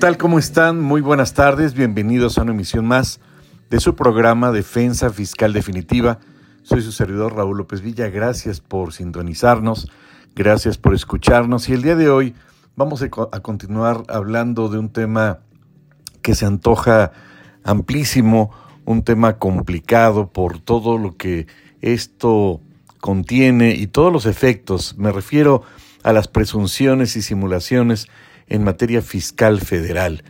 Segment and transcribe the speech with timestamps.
[0.00, 0.16] ¿Qué tal?
[0.16, 0.80] ¿Cómo están?
[0.80, 1.74] Muy buenas tardes.
[1.74, 3.20] Bienvenidos a una emisión más
[3.68, 6.20] de su programa Defensa Fiscal Definitiva.
[6.62, 8.08] Soy su servidor Raúl López Villa.
[8.08, 9.92] Gracias por sintonizarnos.
[10.34, 11.68] Gracias por escucharnos.
[11.68, 12.34] Y el día de hoy
[12.76, 15.40] vamos a continuar hablando de un tema
[16.22, 17.12] que se antoja
[17.62, 18.52] amplísimo,
[18.86, 21.46] un tema complicado por todo lo que
[21.82, 22.62] esto
[23.02, 24.96] contiene y todos los efectos.
[24.96, 25.62] Me refiero
[26.02, 28.08] a las presunciones y simulaciones
[28.50, 30.22] en materia fiscal federal.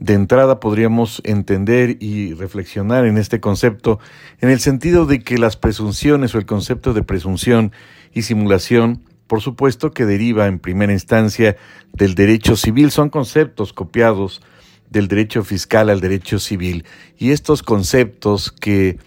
[0.00, 4.00] De entrada podríamos entender y reflexionar en este concepto
[4.40, 7.70] en el sentido de que las presunciones o el concepto de presunción
[8.12, 11.56] y simulación, por supuesto que deriva en primera instancia
[11.92, 14.40] del derecho civil, son conceptos copiados
[14.88, 16.84] del derecho fiscal al derecho civil
[17.16, 18.98] y estos conceptos que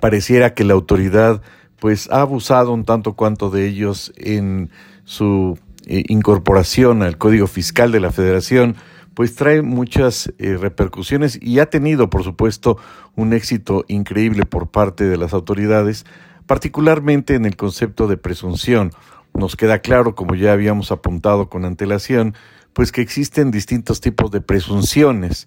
[0.00, 1.42] pareciera que la autoridad
[1.80, 4.70] pues ha abusado un tanto cuanto de ellos en
[5.04, 8.76] su eh, incorporación al Código Fiscal de la Federación,
[9.14, 12.78] pues trae muchas eh, repercusiones y ha tenido, por supuesto,
[13.14, 16.04] un éxito increíble por parte de las autoridades,
[16.46, 18.90] particularmente en el concepto de presunción.
[19.32, 22.34] Nos queda claro, como ya habíamos apuntado con antelación,
[22.72, 25.46] pues que existen distintos tipos de presunciones.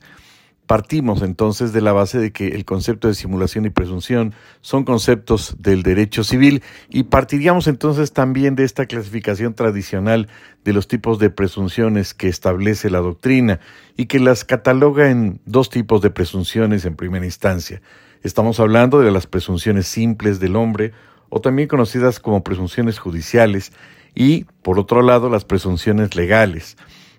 [0.68, 5.56] Partimos entonces de la base de que el concepto de simulación y presunción son conceptos
[5.59, 10.28] del derecho civil y partiríamos entonces también de esta clasificación tradicional
[10.66, 13.62] de los tipos de presunciones que establece la doctrina
[13.96, 17.81] y que las cataloga en dos tipos de presunciones en primera instancia.
[18.22, 20.91] Estamos hablando de las presunciones simples del hombre
[21.30, 23.72] o también conocidas como presunciones judiciales
[24.14, 26.75] y, por otro lado, las presunciones legales.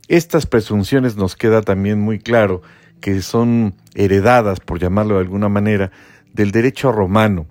[0.09, 2.61] Estas presunciones nos queda también muy claro
[3.01, 5.91] que son heredadas, por llamarlo de alguna manera,
[6.33, 7.47] del derecho romano,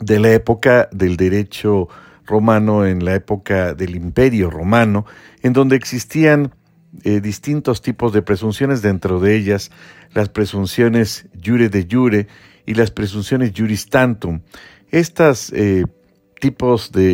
[0.00, 1.88] de la época del derecho
[2.26, 5.06] romano, en la época del imperio romano,
[5.42, 6.54] en donde existían
[7.04, 9.70] eh, distintos tipos de presunciones, dentro de ellas
[10.14, 12.28] las presunciones jure de jure
[12.66, 14.40] y las presunciones juris tantum.
[14.90, 15.84] Eh,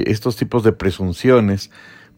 [0.06, 1.70] estos tipos de presunciones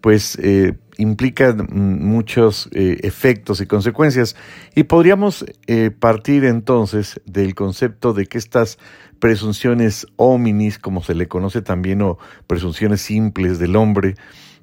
[0.06, 4.36] pues eh, implican muchos eh, efectos y consecuencias.
[4.76, 8.78] Y podríamos eh, partir entonces del concepto de que estas
[9.18, 14.14] presunciones hominis, como se le conoce también, o presunciones simples del hombre,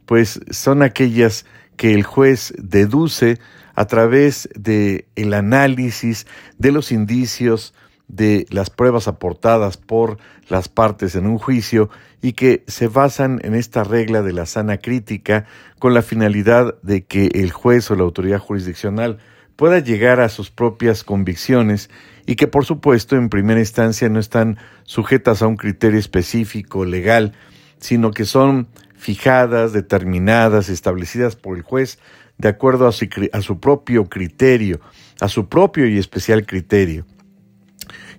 [0.06, 3.38] pues son aquellas que el juez deduce
[3.76, 6.26] a través de el análisis
[6.58, 7.74] de los indicios
[8.08, 10.18] de las pruebas aportadas por
[10.50, 11.90] las partes en un juicio
[12.22, 15.46] y que se basan en esta regla de la sana crítica
[15.80, 19.20] con la finalidad de que el juez o la autoridad jurisdiccional
[19.56, 21.90] pueda llegar a sus propias convicciones
[22.26, 27.34] y que por supuesto en primera instancia no están sujetas a un criterio específico legal,
[27.80, 32.00] sino que son fijadas, determinadas, establecidas por el juez
[32.38, 34.80] de acuerdo a su, a su propio criterio,
[35.20, 37.06] a su propio y especial criterio.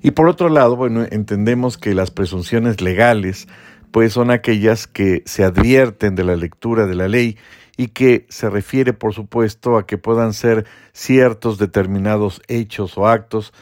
[0.04, 3.48] Y por otro lado, bueno, entendemos que las presunciones legales,
[3.91, 7.38] pues son aquellas que se advierten de la lectura de la ley
[7.78, 13.54] y que se refiere, por supuesto, a que puedan ser ciertos determinados hechos o actos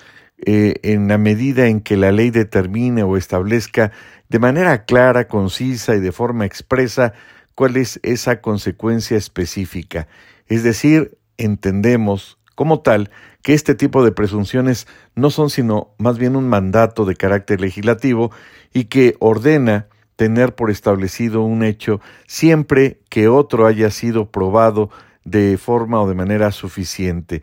[0.45, 3.93] eh, en la medida en que la ley determine o establezca
[4.29, 7.13] de manera clara, concisa y de forma expresa
[7.55, 10.09] cuál es esa consecuencia específica.
[10.49, 13.11] Es decir, entendemos como tal
[13.43, 18.31] que este tipo de presunciones no son sino más bien un mandato de carácter legislativo
[18.73, 24.91] y que ordena tener por establecido un hecho siempre que otro haya sido probado
[25.25, 27.43] de forma o de manera suficiente.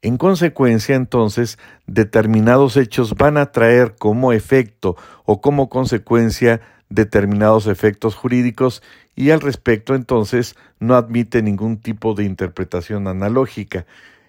[0.00, 8.14] En consecuencia, entonces, determinados hechos van a traer como efecto o como consecuencia determinados efectos
[8.14, 8.82] jurídicos
[9.16, 13.86] y al respecto, entonces, no admite ningún tipo de interpretación analógica.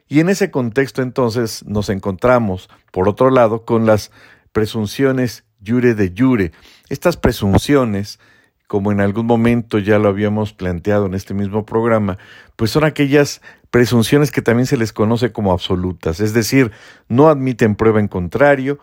[0.10, 4.12] Y en ese contexto entonces nos encontramos, por otro lado, con las
[4.52, 6.52] presunciones jure de jure.
[6.90, 8.20] Estas presunciones,
[8.68, 12.18] como en algún momento ya lo habíamos planteado en este mismo programa,
[12.56, 16.72] pues son aquellas presunciones que también se les conoce como absolutas, es decir,
[17.08, 18.80] no admiten prueba en contrario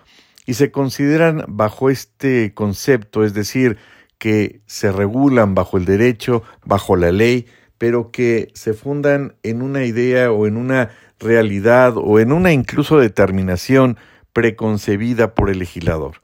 [0.46, 3.78] y se consideran bajo este concepto, es decir,
[4.18, 7.46] que se regulan bajo el derecho, bajo la ley,
[7.78, 12.98] pero que se fundan en una idea o en una realidad o en una incluso
[12.98, 13.96] determinación
[14.32, 16.20] preconcebida por el legislador.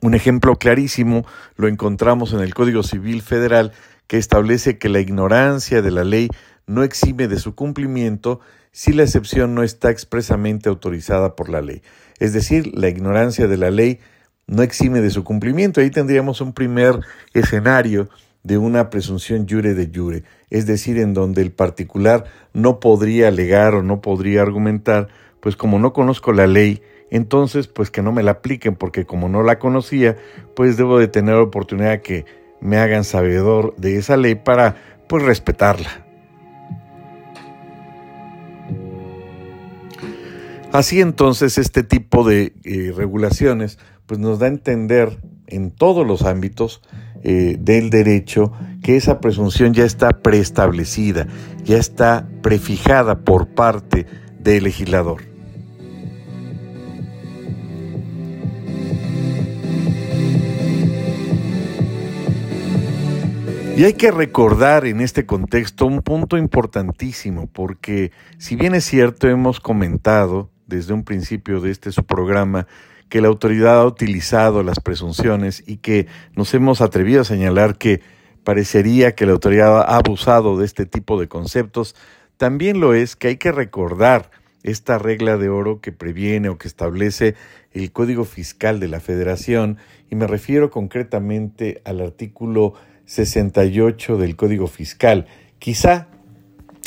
[0.00, 1.26] Un ejemplo clarísimo
[1.56, 3.72] lo encontramos en el Código Civil Federal
[4.06, 6.28] que establece que la ignorancia de la ley
[6.66, 8.40] no exime de su cumplimiento
[8.70, 11.82] si la excepción no está expresamente autorizada por la ley.
[12.18, 14.00] Es decir, la ignorancia de la ley
[14.46, 15.80] no exime de su cumplimiento.
[15.80, 17.00] Ahí tendríamos un primer
[17.32, 18.08] escenario
[18.48, 22.24] de una presunción jure de jure, es decir, en donde el particular
[22.54, 25.08] no podría alegar o no podría argumentar,
[25.40, 26.80] pues como no conozco la ley,
[27.10, 30.16] entonces pues que no me la apliquen porque como no la conocía,
[30.56, 32.24] pues debo de tener oportunidad que
[32.62, 34.76] me hagan sabedor de esa ley para
[35.10, 36.06] pues respetarla.
[40.72, 46.22] Así entonces este tipo de eh, regulaciones pues nos da a entender en todos los
[46.22, 46.80] ámbitos
[47.22, 51.26] eh, del derecho que esa presunción ya está preestablecida,
[51.64, 54.06] ya está prefijada por parte
[54.38, 55.22] del legislador.
[63.78, 69.28] Y hay que recordar en este contexto un punto importantísimo, porque si bien es cierto,
[69.28, 72.66] hemos comentado desde un principio de este su programa
[73.08, 78.00] que la autoridad ha utilizado las presunciones y que nos hemos atrevido a señalar que
[78.44, 81.94] parecería que la autoridad ha abusado de este tipo de conceptos,
[82.36, 84.30] también lo es que hay que recordar
[84.62, 87.34] esta regla de oro que previene o que establece
[87.72, 89.78] el Código Fiscal de la Federación,
[90.10, 92.74] y me refiero concretamente al artículo
[93.06, 95.26] 68 del Código Fiscal.
[95.58, 96.08] Quizá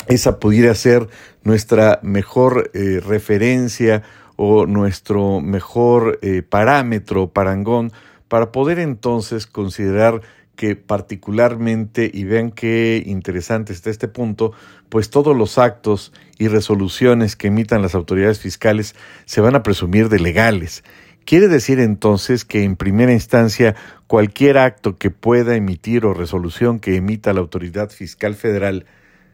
[0.08, 1.08] esa pudiera ser
[1.44, 4.02] nuestra mejor eh, referencia
[4.36, 7.92] o nuestro mejor eh, parámetro, parangón,
[8.28, 10.22] para poder entonces considerar
[10.56, 14.52] que particularmente, y vean qué interesante está este punto,
[14.88, 18.94] pues todos los actos y resoluciones que emitan las autoridades fiscales
[19.24, 20.84] se van a presumir de legales.
[21.24, 23.76] Quiere decir entonces que en primera instancia
[24.06, 28.86] cualquier acto que pueda emitir o resolución que emita la autoridad fiscal federal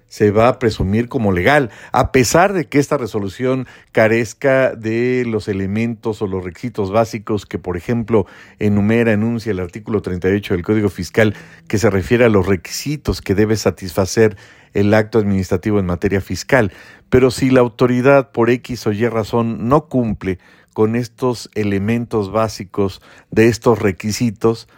[0.08, 5.48] se va a presumir como legal, a pesar de que esta resolución carezca de los
[5.48, 8.26] elementos o los requisitos básicos que, por ejemplo,
[8.58, 11.34] enumera, enuncia el artículo 38 del Código Fiscal,
[11.68, 14.36] que se refiere a los requisitos que debe satisfacer
[14.74, 16.72] el acto administrativo en materia fiscal.
[17.10, 20.38] Pero si la autoridad, por X o Y razón, no cumple
[20.72, 24.68] con estos elementos básicos de estos requisitos,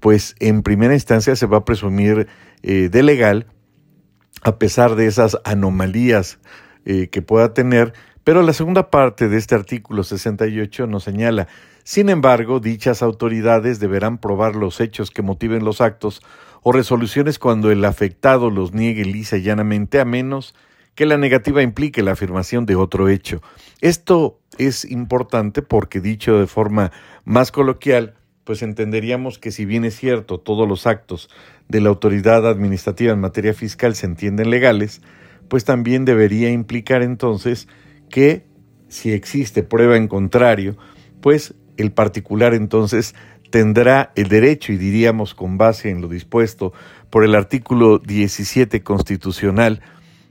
[0.00, 2.28] pues en primera instancia se va a presumir
[2.62, 3.46] eh, de legal,
[4.42, 6.38] a pesar de esas anomalías
[6.84, 7.92] eh, que pueda tener,
[8.24, 11.48] pero la segunda parte de este artículo 68 nos señala,
[11.84, 16.20] sin embargo, dichas autoridades deberán probar los hechos que motiven los actos
[16.62, 20.54] o resoluciones cuando el afectado los niegue lisa y llanamente, a menos
[20.94, 23.40] que la negativa implique la afirmación de otro hecho.
[23.80, 26.92] Esto es importante porque dicho de forma
[27.24, 31.30] más coloquial, pues entenderíamos que si bien es cierto todos los actos
[31.68, 35.02] de la autoridad administrativa en materia fiscal se entienden legales,
[35.48, 37.68] pues también debería implicar entonces
[38.10, 38.46] que
[38.88, 40.76] si existe prueba en contrario,
[41.20, 43.14] pues el particular entonces
[43.50, 46.72] tendrá el derecho, y diríamos con base en lo dispuesto
[47.10, 49.80] por el artículo 17 constitucional,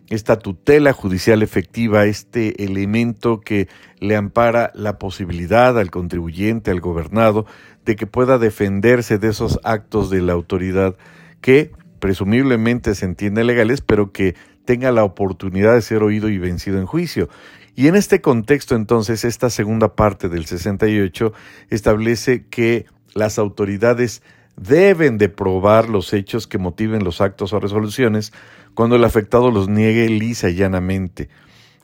[0.09, 3.67] esta tutela judicial efectiva, este elemento que
[3.99, 7.45] le ampara la posibilidad al contribuyente, al gobernado,
[7.85, 10.95] de que pueda defenderse de esos actos de la autoridad
[11.41, 16.77] que presumiblemente se entienden legales, pero que tenga la oportunidad de ser oído y vencido
[16.77, 17.29] en juicio.
[17.75, 21.31] Y en este contexto, entonces, esta segunda parte del 68
[21.69, 24.23] establece que las autoridades
[24.55, 28.33] deben de probar los hechos que motiven los actos o resoluciones
[28.73, 31.29] cuando el afectado los niegue lisa y llanamente.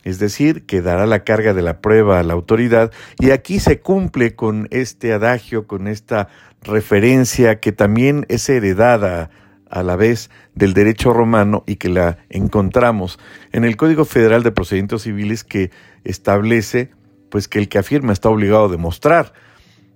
[0.03, 3.79] Es decir, que dará la carga de la prueba a la autoridad y aquí se
[3.79, 6.27] cumple con este adagio, con esta
[6.61, 9.29] referencia que también es heredada
[9.73, 13.17] a la vez del derecho romano y que la encontramos
[13.51, 15.71] en el Código Federal de Procedimientos Civiles que
[16.03, 16.91] establece
[17.29, 19.33] pues que el que afirma está obligado a demostrar.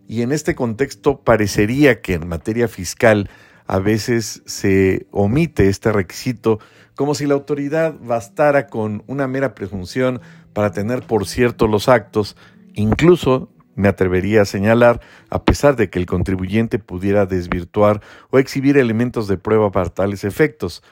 [0.08, 3.30] Y en este contexto parecería que en materia fiscal
[3.68, 6.60] a veces se omite este requisito
[6.96, 10.22] como si la autoridad bastara con una mera presunción
[10.54, 12.36] para tener por cierto los actos,
[12.74, 18.78] incluso me atrevería a señalar, a pesar de que el contribuyente pudiera desvirtuar o exhibir
[18.78, 20.84] elementos de prueba para tales efectos.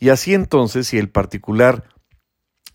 [0.00, 1.84] Y así entonces, si el particular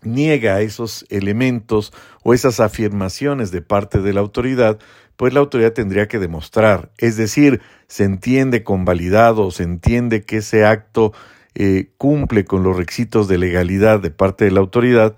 [0.02, 4.78] niega esos elementos o esas afirmaciones de parte de la autoridad,
[5.16, 10.64] pues la autoridad tendría que demostrar, es decir, se entiende convalidado, se entiende que ese
[10.64, 11.12] acto
[11.56, 15.16] eh, cumple con los requisitos de legalidad de parte de la autoridad,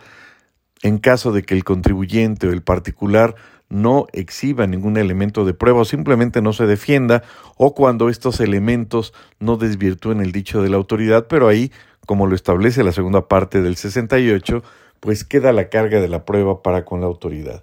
[0.82, 3.34] en caso de que el contribuyente o el particular
[3.70, 7.22] no exhiba ningún elemento de prueba o simplemente no se defienda,
[7.56, 11.72] o cuando estos elementos no desvirtúen el dicho de la autoridad, pero ahí,
[12.04, 14.62] como lo establece la segunda parte del 68,
[14.98, 17.62] pues queda la carga de la prueba para con la autoridad.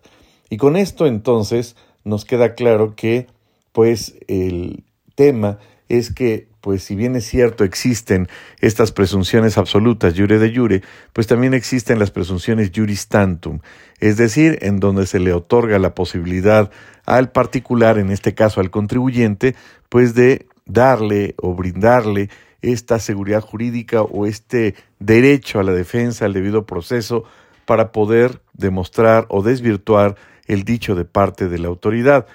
[0.49, 3.27] Y con esto entonces nos queda claro que
[3.73, 4.83] pues el
[5.15, 5.59] tema
[5.89, 8.27] es que, pues si bien es cierto, existen
[8.59, 10.81] estas presunciones absolutas, jure de jure,
[11.13, 13.59] pues también existen las presunciones juris tantum,
[13.99, 16.71] es decir, en donde se le otorga la posibilidad
[17.05, 19.55] al particular, en este caso al contribuyente,
[19.89, 22.29] pues de darle o brindarle
[22.61, 27.23] esta seguridad jurídica o este derecho a la defensa, al debido proceso,
[27.65, 30.15] para poder demostrar o desvirtuar
[30.47, 32.25] el dicho de parte de la autoridad.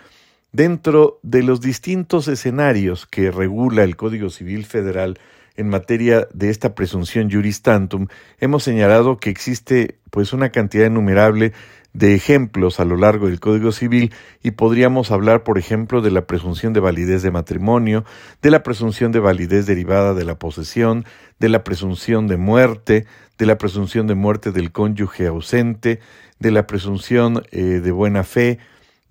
[0.54, 5.18] Dentro de los distintos escenarios que regula el Código Civil Federal
[5.56, 11.54] en materia de esta presunción juris tantum, hemos señalado que existe pues una cantidad innumerable
[11.94, 16.26] de ejemplos a lo largo del Código Civil y podríamos hablar, por ejemplo, de la
[16.26, 18.04] presunción de validez de matrimonio,
[18.42, 21.06] de la presunción de validez derivada de la posesión,
[21.38, 23.06] de la presunción de muerte,
[23.38, 26.00] de la presunción de muerte del cónyuge ausente,
[26.38, 28.59] de la presunción eh, de buena fe,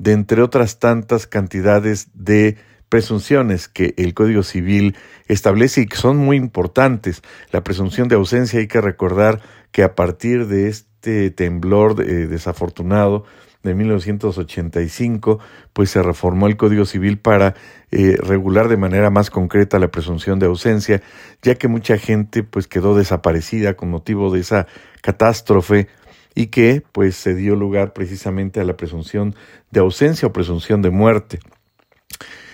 [0.02, 2.58] de entre otras tantas cantidades de
[2.90, 4.96] presunciones que el Código Civil
[5.28, 7.22] establece y que son muy importantes.
[7.52, 9.42] La presunción de ausencia hay que recordar
[9.72, 13.26] que a partir de este temblor eh, desafortunado
[13.62, 15.40] de 1985,
[15.72, 17.54] pues se reformó el Código Civil para
[17.92, 21.04] eh, regular de manera más concreta la presunción de ausencia,
[21.44, 24.66] ya que mucha gente pues quedó desaparecida con motivo de esa
[25.04, 25.90] catástrofe
[26.36, 29.36] y que pues se dio lugar precisamente a la presunción
[29.72, 31.40] de ausencia o presunción de muerte.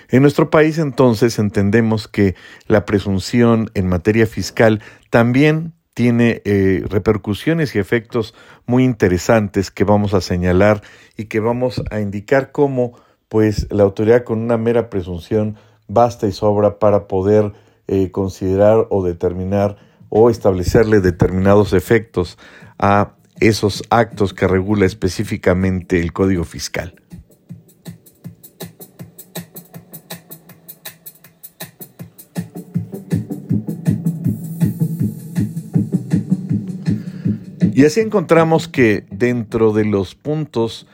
[0.10, 2.36] En nuestro país entonces entendemos que
[2.68, 8.34] la presunción en materia fiscal también tiene eh, repercusiones y efectos
[8.66, 10.82] muy interesantes que vamos a señalar
[11.18, 12.94] y que vamos a indicar cómo
[13.28, 15.58] pues la autoridad con una mera presunción
[15.88, 17.54] basta y sobra para poder
[17.88, 19.78] eh, considerar o determinar
[20.10, 22.38] o establecerle determinados efectos
[22.80, 26.96] a esos actos que regula específicamente el Código Fiscal.
[37.74, 40.88] Y así encontramos que dentro de los puntos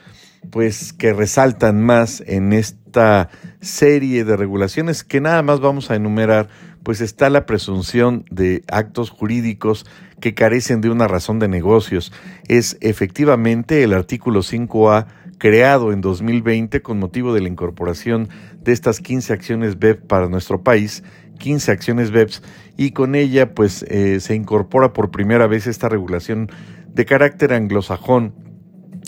[0.53, 3.29] pues que resaltan más en esta
[3.62, 6.50] serie de regulaciones que nada más vamos a enumerar,
[6.83, 9.85] pues está la presunción de actos jurídicos
[10.19, 12.11] que carecen de una razón de negocios.
[12.47, 18.29] Es efectivamente el artículo 5A creado en 2020 con motivo de la incorporación
[18.61, 21.03] de estas 15 acciones BEP para nuestro país,
[21.39, 22.41] 15 acciones BEPS,
[22.77, 26.49] y con ella pues eh, se incorpora por primera vez esta regulación
[26.93, 28.33] de carácter anglosajón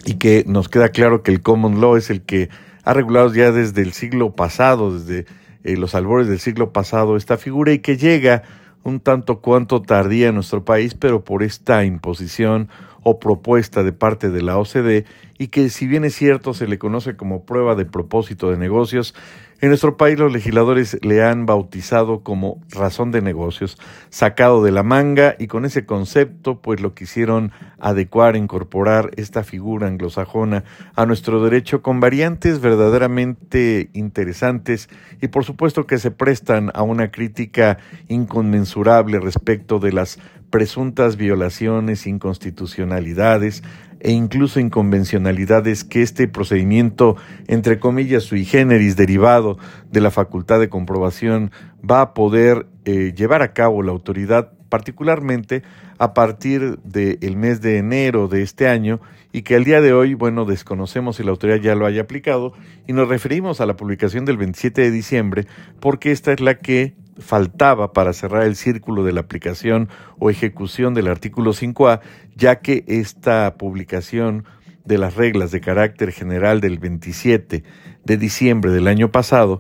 [0.06, 2.50] y que nos queda claro que el common law es el que
[2.84, 5.26] ha regulado ya desde el siglo pasado, desde
[5.66, 8.44] eh, los albores del siglo pasado esta figura y que llega
[8.84, 12.70] un tanto cuanto tardía en nuestro país, pero por esta imposición
[13.02, 15.06] o propuesta de parte de la OCDE
[15.40, 19.16] y que si bien es cierto se le conoce como prueba de propósito de negocios,
[19.62, 23.78] en nuestro país los legisladores le han bautizado como razón de negocios,
[24.10, 29.88] sacado de la manga y con ese concepto pues lo quisieron adecuar, incorporar esta figura
[29.88, 34.90] anglosajona a nuestro derecho con variantes verdaderamente interesantes
[35.22, 40.20] y por supuesto que se prestan a una crítica inconmensurable respecto de las
[40.50, 43.64] presuntas violaciones, inconstitucionalidades,
[44.06, 47.16] e incluso inconvencionalidades que este procedimiento,
[47.48, 49.58] entre comillas, sui generis, derivado
[49.92, 51.50] de la facultad de comprobación,
[51.84, 55.64] va a poder eh, llevar a cabo la autoridad, particularmente
[55.98, 59.00] a partir del mes de enero de este año
[59.32, 62.54] y que al día de hoy, bueno, desconocemos si la autoridad ya lo haya aplicado
[62.88, 65.48] y nos referimos a la publicación del 27 de diciembre
[65.80, 70.94] porque esta es la que faltaba para cerrar el círculo de la aplicación o ejecución
[70.94, 72.02] del artículo 5A,
[72.36, 74.46] ya que esta publicación
[74.84, 77.64] de las reglas de carácter general del 27
[78.04, 79.60] de diciembre del año pasado,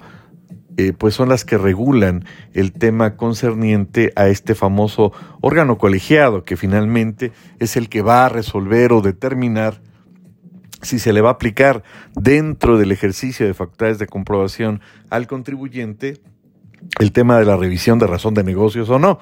[0.77, 6.57] eh, pues son las que regulan el tema concerniente a este famoso órgano colegiado, que
[6.57, 9.81] finalmente es el que va a resolver o determinar
[10.81, 11.83] si se le va a aplicar
[12.15, 16.19] dentro del ejercicio de facultades de comprobación al contribuyente
[16.99, 19.19] el tema de la revisión de razón de negocios o no.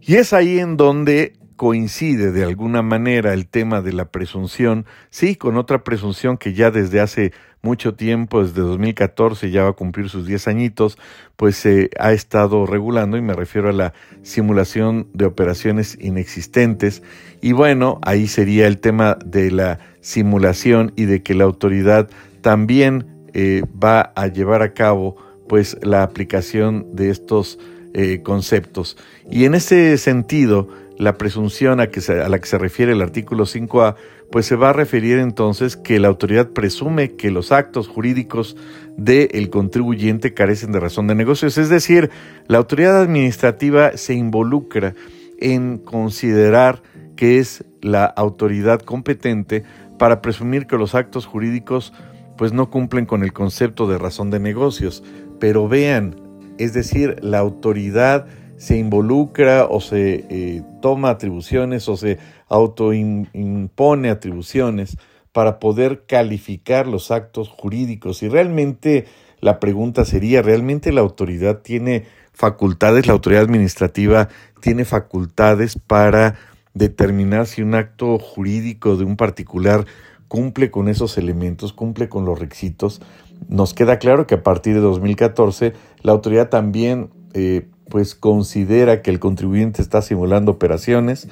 [0.00, 5.36] Y es ahí en donde coincide de alguna manera el tema de la presunción, sí,
[5.36, 7.32] con otra presunción que ya desde hace
[7.66, 10.98] mucho tiempo, desde 2014 ya va a cumplir sus 10 añitos,
[11.34, 13.92] pues se ha estado regulando y me refiero a la
[14.22, 17.02] simulación de operaciones inexistentes.
[17.42, 22.08] Y bueno, ahí sería el tema de la simulación y de que la autoridad
[22.40, 23.04] también
[23.34, 25.16] eh, va a llevar a cabo
[25.48, 27.58] pues la aplicación de estos
[27.94, 28.96] eh, conceptos.
[29.28, 30.68] Y en ese sentido,
[30.98, 33.96] la presunción a, que a la que se refiere el artículo 5A,
[34.30, 38.56] pues se va a referir entonces que la autoridad presume que los actos jurídicos
[38.96, 42.10] del contribuyente carecen de razón de negocios, es decir,
[42.46, 44.94] la autoridad administrativa se involucra
[45.38, 46.82] en considerar
[47.14, 49.64] que es la autoridad competente
[49.98, 51.92] para presumir que los actos jurídicos
[52.36, 55.02] pues no cumplen con el concepto de razón de negocios.
[55.40, 56.16] Pero vean,
[56.58, 62.18] es decir, la autoridad se involucra o se eh, toma atribuciones o se
[62.48, 64.96] autoimpone atribuciones
[65.32, 68.22] para poder calificar los actos jurídicos.
[68.22, 69.06] Y realmente
[69.40, 74.28] la pregunta sería, ¿realmente la autoridad tiene facultades, la autoridad administrativa
[74.60, 76.36] tiene facultades para
[76.74, 79.86] determinar si un acto jurídico de un particular
[80.28, 83.00] cumple con esos elementos, cumple con los requisitos.
[83.48, 85.72] Nos queda claro que a partir de 2014
[86.02, 91.28] la autoridad también eh, pues considera que el contribuyente está simulando operaciones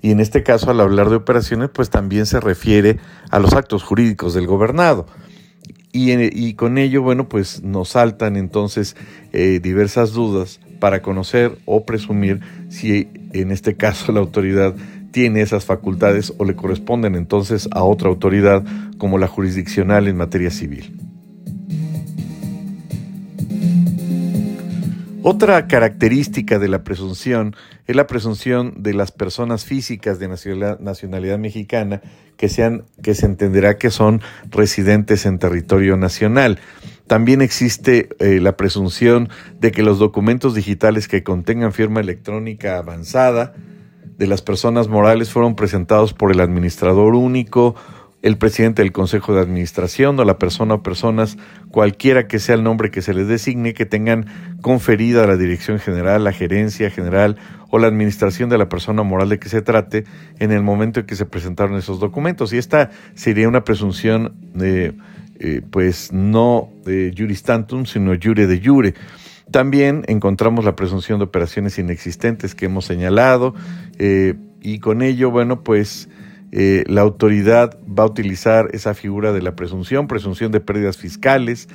[0.00, 2.98] y en este caso al hablar de operaciones pues también se refiere
[3.30, 5.06] a los actos jurídicos del gobernado.
[5.94, 8.96] Y, con ello, bueno, pues nos saltan entonces
[9.34, 14.74] eh, diversas dudas para conocer o presumir si en este caso la autoridad
[15.10, 18.64] tiene esas facultades o le corresponden entonces a otra autoridad
[18.96, 21.11] como la jurisdiccional en materia civil.
[25.24, 27.54] Otra característica de la presunción
[27.86, 32.02] es la presunción de las personas físicas de nacionalidad, mexicana
[32.36, 36.58] que, sean, que se entenderá que son residentes en territorio nacional.
[37.06, 39.28] También existe eh, la presunción
[39.60, 43.54] de que los documentos digitales que contengan firma electrónica avanzada
[44.18, 47.76] de las personas morales fueron presentados por el administrador único
[48.22, 51.36] el presidente del Consejo de Administración o la persona o personas,
[51.70, 54.26] cualquiera que sea el nombre que se les designe, que tengan
[54.62, 57.36] conferida la dirección general, la gerencia general
[57.70, 60.04] o la administración de la persona moral de que se trate
[60.38, 62.52] en el momento en que se presentaron esos documentos.
[62.52, 64.94] Y esta sería una presunción de,
[65.40, 68.94] eh, pues no de juris tantum, sino jure de jure.
[69.50, 73.54] También encontramos la presunción de operaciones inexistentes que hemos señalado
[73.98, 76.08] eh, y con ello, bueno, pues
[76.52, 81.68] eh, la autoridad va a utilizar esa figura de la presunción, presunción de pérdidas fiscales,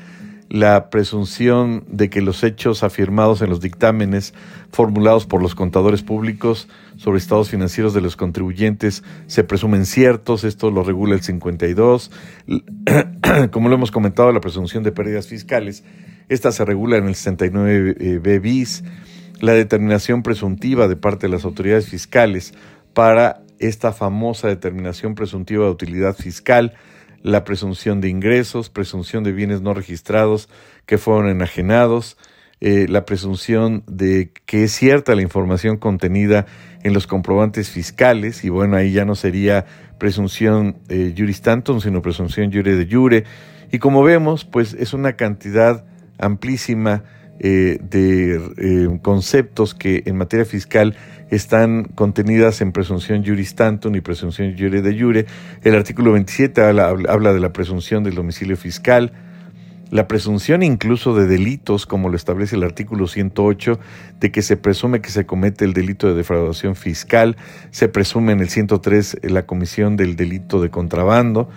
[0.50, 4.36] la presunción de que los hechos afirmados en los dictámenes
[4.72, 10.72] formulados por los contadores públicos sobre estados financieros de los contribuyentes se presumen ciertos, esto
[10.72, 12.12] lo regula el 52.
[13.52, 15.84] Como lo hemos comentado, la presunción de pérdidas fiscales,
[16.30, 18.84] esta se regula en el 69b bis,
[19.42, 22.54] la determinación presuntiva de parte de las autoridades fiscales
[22.94, 26.74] para esta famosa determinación presuntiva de utilidad fiscal,
[27.24, 30.50] la presunción de ingresos, presunción de bienes no registrados
[30.86, 32.18] que fueron enajenados,
[32.60, 36.46] eh, la presunción de que es cierta la información contenida
[36.84, 39.66] en los comprobantes fiscales, y bueno, ahí ya no sería
[40.00, 43.24] presunción eh, juris tantum, sino presunción jure de jure,
[43.72, 45.86] y como vemos, pues es una cantidad
[46.18, 47.04] amplísima
[47.40, 50.96] eh, de eh, conceptos que en materia fiscal
[51.30, 55.26] están contenidas en presunción juris tantum y presunción jure de jure.
[55.64, 59.12] El artículo 27 habla, de la presunción del domicilio fiscal,
[59.90, 63.80] la presunción incluso de delitos, como lo establece el artículo 108,
[64.20, 67.38] de que se presume que se comete el delito de defraudación fiscal,
[67.72, 71.50] se presume en el 103 la comisión del delito de contrabando.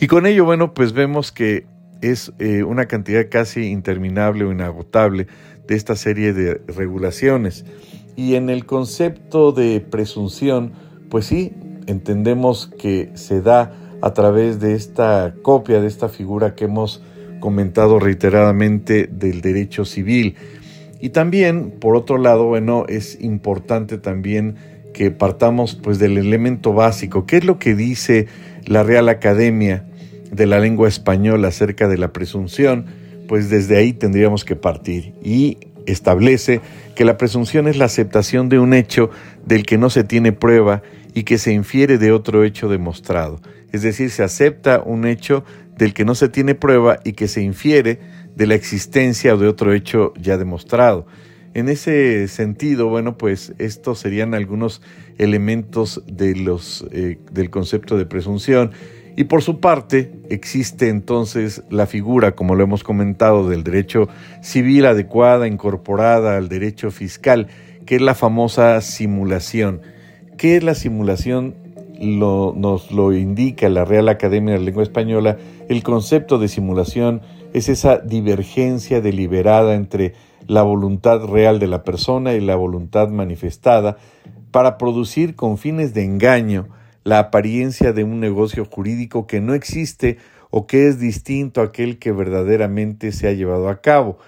[0.00, 1.66] Y con ello, bueno, pues vemos que
[2.00, 5.26] es eh, una cantidad casi interminable o inagotable
[5.66, 7.64] de esta serie de regulaciones.
[8.18, 10.72] Y en el concepto de presunción,
[11.08, 11.52] pues sí,
[11.86, 17.00] entendemos que se da a través de esta copia, de esta figura que hemos
[17.38, 20.34] comentado reiteradamente del derecho civil.
[20.98, 24.56] Y también, por otro lado, bueno, es importante también
[24.92, 28.26] que partamos pues del elemento básico, ¿qué es lo que dice
[28.66, 29.84] la Real Academia
[30.32, 32.86] de la lengua española acerca de la presunción,
[33.28, 35.14] pues desde ahí tendríamos que partir.
[35.22, 35.58] Y
[35.90, 36.60] establece
[36.94, 39.10] que la presunción es la aceptación de un hecho
[39.44, 40.82] del que no se tiene prueba
[41.14, 43.40] y que se infiere de otro hecho demostrado.
[43.72, 45.44] Es decir, se acepta un hecho
[45.76, 48.00] del que no se tiene prueba y que se infiere
[48.34, 51.06] de la existencia de otro hecho ya demostrado.
[51.54, 54.82] En ese sentido, bueno, pues estos serían algunos
[55.18, 58.72] elementos de los, eh, del concepto de presunción
[59.18, 64.08] y por su parte, existe entonces la figura, como lo hemos comentado, del derecho
[64.42, 67.48] civil adecuada, incorporada al derecho fiscal,
[67.84, 69.80] que es la famosa simulación.
[70.36, 71.56] ¿Qué es la simulación?
[71.98, 75.36] nos lo indica la Real Academia de la Lengua Española.
[75.68, 80.14] El concepto de simulación es esa divergencia deliberada entre
[80.46, 83.96] la voluntad real de la persona y la voluntad manifestada
[84.52, 86.68] para producir con fines de engaño
[87.08, 90.18] la apariencia de un negocio jurídico que no existe
[90.50, 94.18] o que es distinto a aquel que verdaderamente se ha llevado a cabo.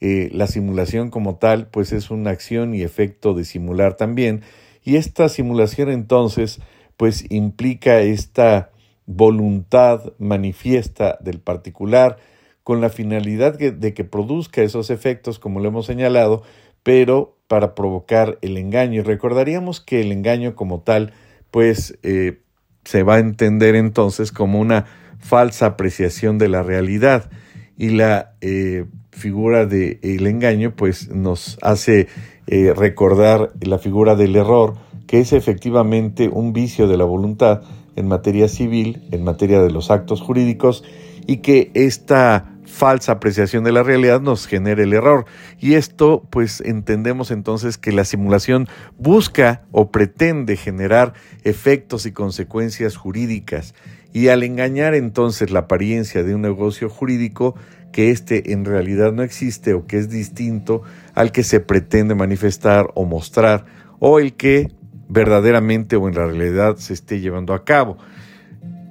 [0.00, 4.42] Eh, la simulación como tal, pues es una acción y efecto de simular también.
[4.84, 6.60] Y esta simulación entonces,
[6.96, 8.70] pues implica esta
[9.06, 12.18] voluntad manifiesta del particular
[12.62, 16.44] con la finalidad de que produzca esos efectos, como lo hemos señalado,
[16.84, 19.00] pero para provocar el engaño.
[19.00, 21.12] Y recordaríamos que el engaño como tal,
[21.50, 22.40] pues eh,
[22.84, 24.86] se va a entender entonces como una
[25.18, 27.30] falsa apreciación de la realidad.
[27.76, 32.08] Y la eh, figura del el engaño pues nos hace
[32.46, 34.74] eh, recordar la figura del error
[35.08, 37.62] que es efectivamente un vicio de la voluntad
[37.96, 40.84] en materia civil, en materia de los actos jurídicos
[41.26, 45.26] y que esta falsa apreciación de la realidad nos genera el error.
[45.58, 51.12] Y esto, pues entendemos entonces que la simulación busca o pretende generar
[51.42, 53.74] efectos y consecuencias jurídicas.
[54.12, 57.56] Y al engañar entonces la apariencia de un negocio jurídico,
[57.92, 60.82] que éste en realidad no existe o que es distinto
[61.14, 63.64] al que se pretende manifestar o mostrar,
[63.98, 64.70] o el que
[65.08, 67.98] verdaderamente o en la realidad se esté llevando a cabo.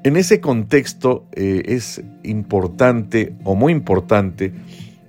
[0.04, 4.54] En ese contexto eh, es importante o muy importante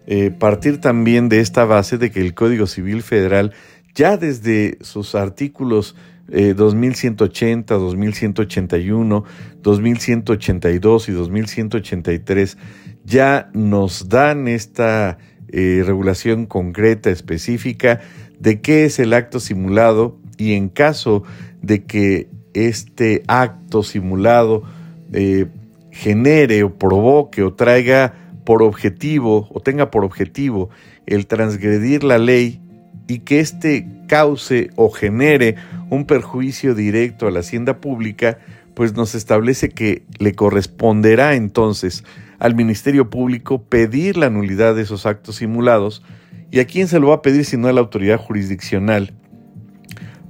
[0.06, 3.52] eh, partir también de esta base de que el Código Civil Federal
[3.94, 5.96] ya desde sus artículos
[6.28, 9.24] 2180, 2181,
[9.62, 12.58] 2182 y 2183
[13.04, 15.16] ya nos dan esta
[15.48, 18.00] eh, regulación concreta, específica,
[18.38, 21.24] de qué es el acto simulado y en caso
[21.62, 24.64] de que este acto simulado
[25.12, 25.46] eh,
[25.90, 30.70] genere o provoque o traiga por objetivo o tenga por objetivo
[31.06, 32.60] el transgredir la ley
[33.06, 35.56] y que éste cause o genere
[35.90, 38.38] un perjuicio directo a la hacienda pública,
[38.74, 42.04] pues nos establece que le corresponderá entonces
[42.38, 46.02] al Ministerio Público pedir la nulidad de esos actos simulados.
[46.50, 49.12] ¿Y a quién se lo va a pedir si no a la autoridad jurisdiccional?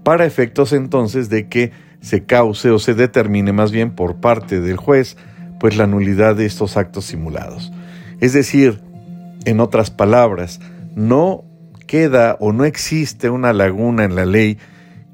[0.02, 4.76] Para efectos entonces de que se cause o se determine más bien por parte del
[4.76, 5.16] juez
[5.58, 7.72] pues la nulidad de estos actos simulados.
[8.20, 8.80] Es decir,
[9.44, 10.60] en otras palabras,
[10.94, 11.44] no
[11.86, 14.58] queda o no existe una laguna en la ley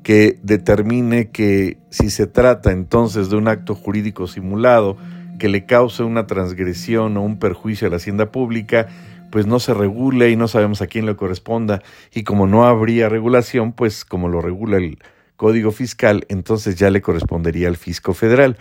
[0.02, 4.96] que determine que si se trata entonces de un acto jurídico simulado
[5.38, 8.86] que le cause una transgresión o un perjuicio a la hacienda pública,
[9.30, 11.82] pues no se regule y no sabemos a quién le corresponda.
[12.14, 14.98] Y como no habría regulación, pues como lo regula el
[15.36, 18.56] Código Fiscal, entonces ya le correspondería al fisco federal.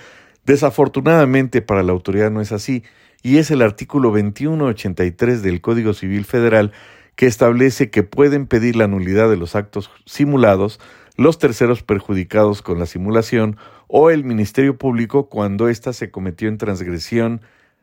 [0.45, 2.83] Desafortunadamente para la autoridad no es así,
[3.21, 6.71] y es el artículo 2183 del Código Civil Federal
[7.15, 10.79] que establece que pueden pedir la nulidad de los actos simulados
[11.15, 13.57] los terceros perjudicados con la simulación
[13.87, 17.41] o el Ministerio Público cuando ésta se cometió en transgresión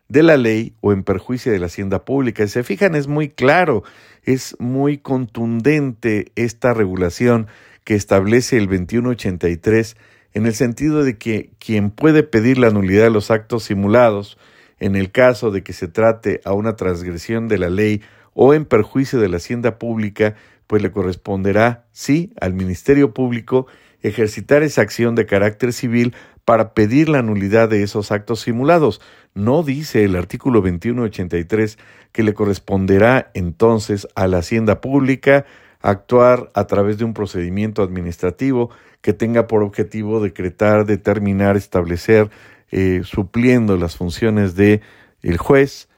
[0.08, 2.44] de la ley o en perjuicio de la hacienda pública.
[2.46, 3.84] Si se fijan, es muy claro,
[4.24, 7.46] es muy contundente esta regulación
[7.90, 9.96] que establece el 2183
[10.32, 14.38] en el sentido de que quien puede pedir la nulidad de los actos simulados
[14.78, 18.00] en el caso de que se trate a una transgresión de la ley
[18.32, 20.36] o en perjuicio de la hacienda pública,
[20.68, 23.66] pues le corresponderá, sí, al Ministerio Público
[24.02, 29.00] ejercitar esa acción de carácter civil para pedir la nulidad de esos actos simulados.
[29.34, 31.76] No dice el artículo 2183
[32.12, 35.44] que le corresponderá entonces a la hacienda pública
[35.80, 42.30] actuar a través de un procedimiento administrativo que tenga por objetivo decretar, determinar, establecer,
[42.70, 44.80] eh, supliendo las funciones de
[45.22, 45.88] el juez,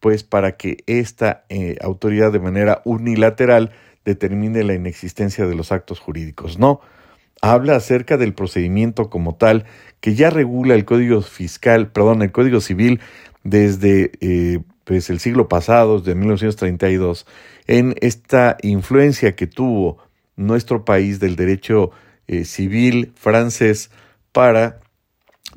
[0.00, 3.72] pues para que esta eh, autoridad de manera unilateral
[4.04, 6.58] determine la inexistencia de los actos jurídicos.
[6.58, 6.80] No,
[7.40, 9.64] habla acerca del procedimiento como tal
[10.00, 13.00] que ya regula el Código Fiscal, perdón, el Código Civil
[13.42, 17.26] desde eh, pues el siglo pasado, de 1932,
[17.66, 19.98] en esta influencia que tuvo
[20.36, 21.90] nuestro país del derecho
[22.26, 23.90] eh, civil francés
[24.32, 24.80] para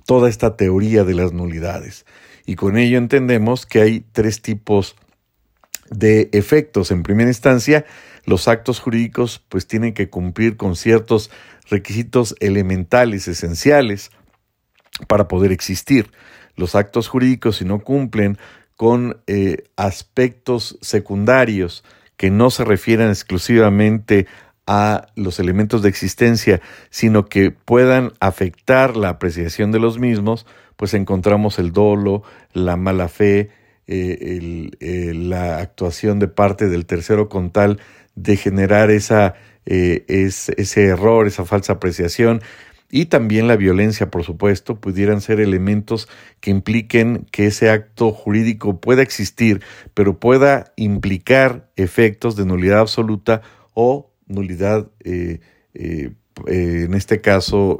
[0.05, 2.05] toda esta teoría de las nulidades.
[2.45, 4.95] Y con ello entendemos que hay tres tipos
[5.89, 6.91] de efectos.
[6.91, 7.85] En primera instancia,
[8.25, 11.31] los actos jurídicos pues tienen que cumplir con ciertos
[11.69, 14.11] requisitos elementales, esenciales,
[15.07, 16.11] para poder existir.
[16.55, 18.37] Los actos jurídicos, si no cumplen
[18.75, 21.83] con eh, aspectos secundarios
[22.17, 24.27] que no se refieran exclusivamente
[24.65, 30.93] a los elementos de existencia, sino que puedan afectar la apreciación de los mismos, pues
[30.93, 33.49] encontramos el dolo, la mala fe,
[33.87, 37.79] eh, eh, la actuación de parte del tercero con tal
[38.15, 42.41] de generar esa, ese error, esa falsa apreciación,
[42.89, 46.07] y también la violencia, por supuesto, pudieran ser elementos
[46.39, 49.61] que impliquen que ese acto jurídico pueda existir,
[49.93, 53.41] pero pueda implicar efectos de nulidad absoluta
[53.73, 55.41] o nulidad, eh,
[55.73, 56.11] eh,
[56.47, 57.79] eh, en este caso,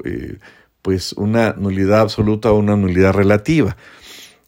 [0.82, 3.78] pues una nulidad absoluta o una nulidad relativa.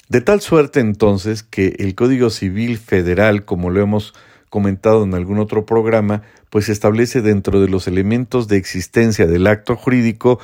[0.09, 4.13] De tal suerte entonces que el Código Civil Federal, como lo hemos
[4.49, 9.75] comentado en algún otro programa, pues establece dentro de los elementos de existencia del acto
[9.75, 10.39] jurídico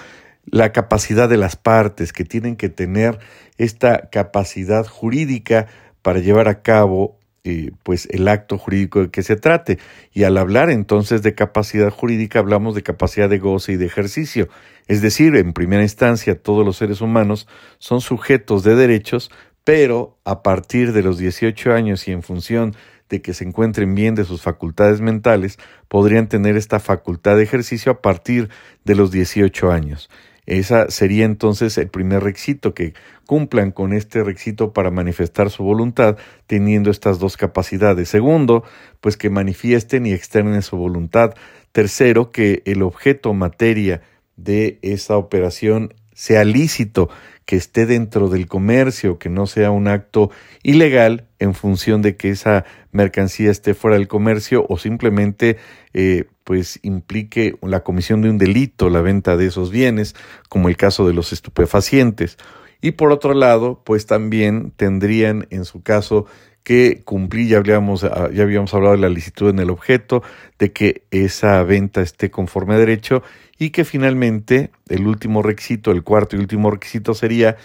[0.46, 3.20] la capacidad de las partes que tienen que tener
[3.58, 5.68] esta capacidad jurídica
[6.02, 9.78] para llevar a cabo eh, pues el acto jurídico de que se trate.
[10.14, 14.50] Y al hablar entonces de capacidad jurídica hablamos de capacidad de goce y de ejercicio.
[14.88, 17.48] Es decir, en primera instancia todos los seres humanos
[17.80, 19.32] son sujetos de derechos,
[19.64, 22.76] pero a partir de los 18 años y en función
[23.10, 27.92] de que se encuentren bien de sus facultades mentales, podrían tener esta facultad de ejercicio
[27.92, 28.50] a partir
[28.84, 30.10] de los 18 años.
[30.46, 32.94] Esa sería entonces el primer requisito, que
[33.26, 38.10] cumplan con este requisito para manifestar su voluntad teniendo estas dos capacidades.
[38.10, 38.64] Segundo,
[39.02, 41.34] pues que manifiesten y externen su voluntad.
[41.72, 44.02] Tercero, que el objeto materia
[44.38, 47.10] de esa operación sea lícito,
[47.46, 50.32] que esté dentro del comercio, que no sea un acto
[50.64, 55.58] ilegal en función de que esa mercancía esté fuera del comercio o simplemente
[55.94, 60.16] eh, pues implique la comisión de un delito, la venta de esos bienes,
[60.50, 62.38] como el caso de los estupefacientes.
[62.82, 66.26] Y por otro lado, pues también tendrían en su caso
[66.66, 70.24] que cumplir, ya habíamos, ah, ya habíamos hablado de la licitud en el objeto,
[70.58, 73.22] de que esa venta esté conforme a derecho
[73.60, 77.56] y que finalmente el último requisito, el cuarto y último requisito sería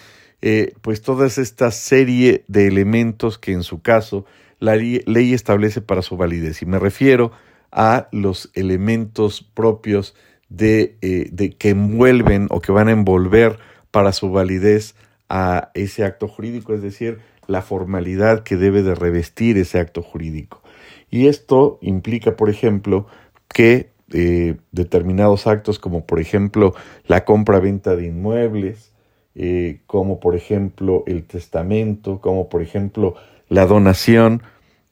[0.42, 4.26] eh, pues toda esta serie de elementos que en su caso
[4.58, 6.60] la ley establece para su validez.
[6.60, 7.32] Y me refiero
[7.72, 10.14] a los elementos propios
[10.50, 13.58] de, eh, de que envuelven o que van a envolver
[13.90, 14.94] para su validez
[15.30, 20.62] a ese acto jurídico, es decir, la formalidad que debe de revestir ese acto jurídico.
[21.10, 23.06] Y esto implica, por ejemplo,
[23.48, 26.74] que eh, determinados actos como por ejemplo
[27.06, 28.92] la compra-venta de inmuebles,
[29.34, 33.14] eh, como por ejemplo el testamento, como por ejemplo
[33.48, 34.42] la donación,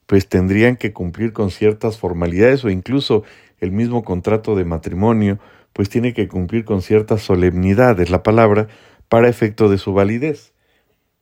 [0.06, 3.22] pues tendrían que cumplir con ciertas formalidades o incluso
[3.60, 5.38] el mismo contrato de matrimonio,
[5.72, 8.66] pues tiene que cumplir con ciertas solemnidades, la palabra,
[9.08, 10.52] para efecto de su validez.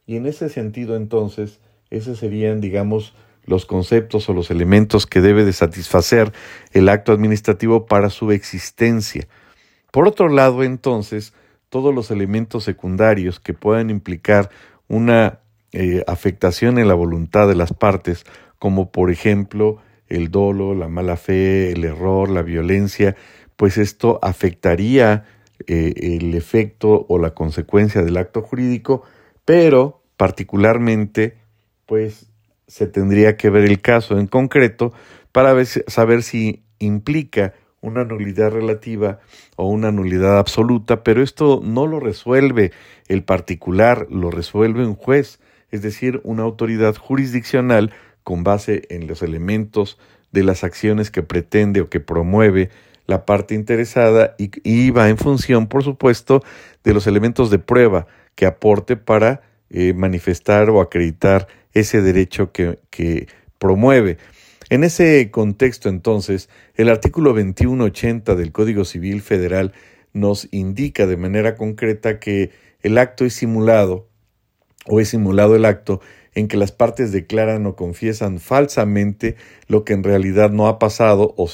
[0.06, 3.14] Y en ese sentido entonces, esos serían, digamos,
[3.44, 6.32] los conceptos o los elementos que debe de satisfacer
[6.72, 9.26] el acto administrativo para su existencia.
[9.92, 11.32] Por otro lado, entonces,
[11.68, 14.50] todos los elementos secundarios que puedan implicar
[14.88, 15.40] una
[15.72, 18.24] eh, afectación en la voluntad de las partes,
[18.58, 23.16] como por ejemplo el dolo, la mala fe, el error, la violencia,
[23.56, 25.24] pues esto afectaría
[25.66, 29.02] eh, el efecto o la consecuencia del acto jurídico,
[29.46, 31.38] pero particularmente,
[31.86, 32.26] pues
[32.66, 34.92] se tendría que ver el caso en concreto
[35.32, 39.20] para saber si implica una nulidad relativa
[39.54, 42.72] o una nulidad absoluta, pero esto no lo resuelve
[43.08, 45.38] el particular, lo resuelve un juez,
[45.70, 47.92] es decir, una autoridad jurisdiccional
[48.24, 49.98] con base en los elementos
[50.32, 52.70] de las acciones que pretende o que promueve
[53.06, 56.42] la parte interesada y, va en función, por supuesto,
[56.82, 63.26] de los elementos de prueba que aporte para eh, manifestar o acreditar ese derecho que,
[63.58, 64.18] promueve.
[64.68, 69.72] En ese contexto, entonces, el artículo 2180 del Código Civil Federal
[70.12, 72.50] nos indica de manera concreta que
[72.82, 74.08] el acto es simulado
[74.86, 76.00] o es simulado el acto
[76.34, 79.36] en que las partes declaran o confiesan falsamente
[79.68, 81.48] lo que en realidad no ha pasado o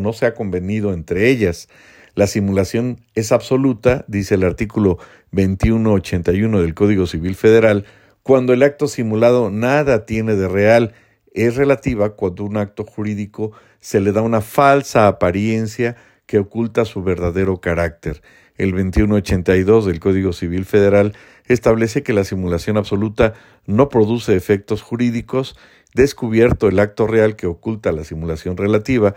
[0.00, 1.68] no se ha convenido entre ellas.
[2.16, 4.96] La simulación es absoluta, dice el artículo
[5.32, 7.84] 2181 del Código Civil Federal,
[8.22, 10.94] cuando el acto simulado nada tiene de real,
[11.34, 17.02] es relativa cuando un acto jurídico se le da una falsa apariencia que oculta su
[17.02, 18.22] verdadero carácter.
[18.56, 21.12] El 2182 del Código Civil Federal
[21.44, 23.34] establece que la simulación absoluta
[23.66, 25.54] no produce efectos jurídicos,
[25.92, 29.14] descubierto el acto real que oculta la simulación relativa,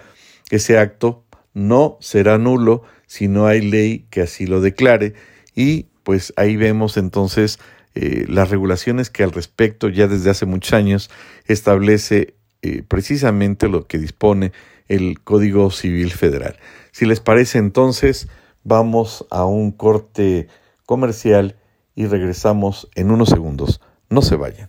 [0.51, 1.23] ese acto
[1.59, 5.13] no será nulo si no hay ley que así lo declare
[5.55, 7.59] y pues ahí vemos entonces
[7.95, 11.09] eh, las regulaciones que al respecto ya desde hace muchos años
[11.45, 14.51] establece eh, precisamente lo que dispone
[14.87, 16.57] el Código Civil Federal.
[16.91, 18.27] Si les parece entonces,
[18.63, 20.47] vamos a un corte
[20.85, 21.55] comercial
[21.95, 23.81] y regresamos en unos segundos.
[24.09, 24.68] No se vayan.